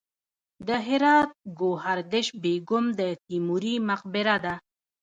[0.67, 1.29] د هرات
[1.59, 4.53] ګوهردش بیګم د تیموري مقبره ده